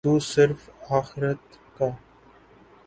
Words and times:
تو 0.05 0.19
صرف 0.19 0.69
آخرت 0.89 1.57
کا۔ 1.77 1.89